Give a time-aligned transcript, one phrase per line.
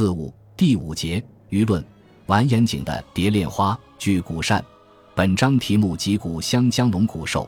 [0.00, 1.84] 四五第五节舆论
[2.24, 4.64] 完颜景的《蝶恋花》据古善，
[5.14, 7.46] 本章题目及古香江龙骨兽，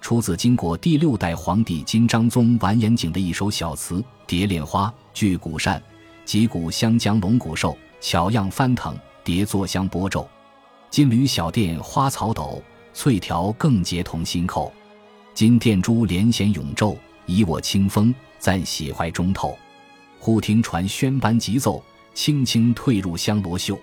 [0.00, 5.82] 出自金国第六代皇帝金章宗完颜景的一首小词《蝶恋花》据古善，
[6.24, 10.26] 及古香江龙骨兽，巧样翻腾，蝶作香波皱，
[10.88, 12.62] 金缕小殿花草斗，
[12.94, 14.72] 翠条更结同心扣，
[15.34, 16.96] 金殿珠连弦永皱，
[17.26, 19.54] 以我清风暂喜怀中透。
[20.18, 21.82] 忽听传宣班急奏，
[22.14, 23.78] 轻轻退入香罗袖。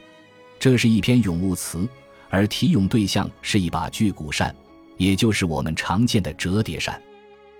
[0.60, 1.88] 这是一篇咏物词，
[2.29, 4.56] 而题咏对象是一把巨骨扇，
[4.97, 7.02] 也就是我们常见的折叠扇。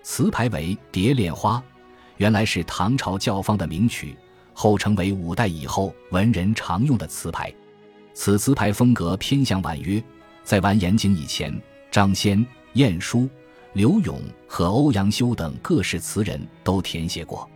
[0.04, 1.58] 词牌为《蝶恋花》，
[2.18, 4.18] 原来是唐朝教坊的名曲，
[4.54, 7.54] 后成为五代以后文人常用的词牌。
[8.14, 10.04] 此词牌风格偏向婉约，
[10.44, 11.54] 在完颜景以前，
[11.92, 13.30] 张先、晏殊、
[13.74, 17.48] 刘永和欧阳修等各式词人都填写过。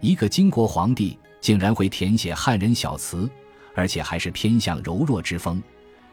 [0.00, 3.28] 一个金国皇帝竟然会填写汉人小词，
[3.74, 5.62] 而且还是偏向柔弱之风，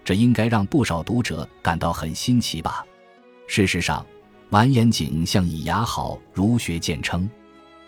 [0.04, 2.86] 这应该让不少读者感到很新奇吧？
[3.48, 4.06] 事实上，
[4.50, 7.30] 完颜景向以雅好儒学见称，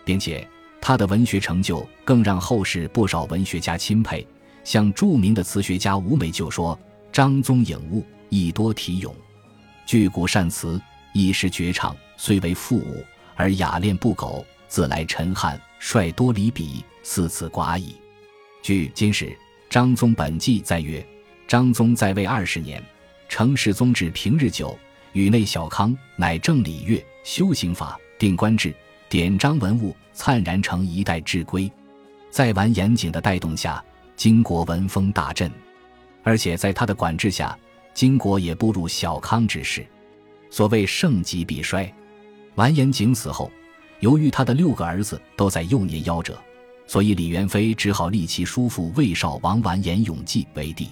[0.04, 0.46] 并且
[0.80, 4.26] 他的文学成就更让后世不少文学家钦佩。
[4.64, 6.78] 像著名的词学家吴美就说
[7.10, 9.14] ：“张宗颖悟，亦多题咏，
[9.86, 10.80] 巨古善词，
[11.14, 13.02] 一时绝唱，虽为赋舞，
[13.34, 17.96] 而雅练不苟。”自来陈汉率多离比，四次寡矣。
[18.62, 19.26] 据《金史·
[19.70, 21.06] 张宗本纪》载曰：
[21.46, 22.82] 张宗在位二十年，
[23.28, 24.76] 成世宗至平日久，
[25.12, 28.74] 宇内小康，乃正礼乐、修行法、定官制、
[29.08, 31.70] 典章文物，灿然成一代至规。
[32.30, 33.82] 在完严谨的带动下，
[34.16, 35.50] 金国文风大振，
[36.22, 37.56] 而且在他的管制下，
[37.94, 39.86] 金国也步入小康之势。
[40.50, 41.90] 所谓盛极必衰，
[42.56, 43.50] 完颜景死后。
[44.00, 46.38] 由于他的六个儿子都在幼年夭折，
[46.86, 50.88] 所以李元妃只好立其叔父魏少王完颜永济为帝。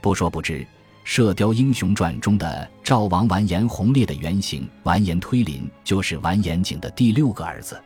[0.00, 0.58] 不说不知，
[1.04, 7.80] 《射雕英雄传》中的赵王完颜洪烈的原型完颜推林，就是完颜景的第六个儿子。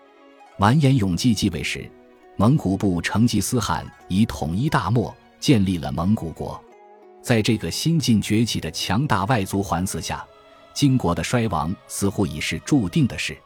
[0.59, 1.89] 完颜永济继位时，
[2.37, 6.61] 蒙古部成吉思汗以统一大漠，建立了蒙古国。
[7.23, 10.25] 在这个新晋崛起的强大外族环伺下，
[10.75, 13.37] 金国的衰亡似乎已是注定的事。